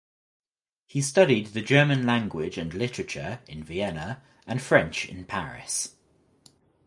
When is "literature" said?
2.73-3.39